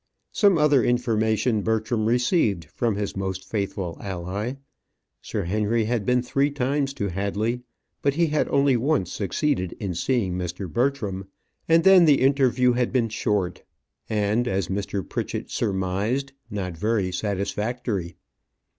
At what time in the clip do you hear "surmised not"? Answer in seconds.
15.51-16.75